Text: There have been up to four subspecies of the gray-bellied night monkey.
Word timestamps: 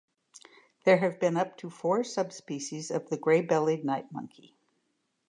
There 0.83 0.97
have 0.97 1.19
been 1.19 1.37
up 1.37 1.57
to 1.57 1.69
four 1.69 2.03
subspecies 2.03 2.89
of 2.89 3.09
the 3.11 3.17
gray-bellied 3.17 3.85
night 3.85 4.11
monkey. 4.11 4.55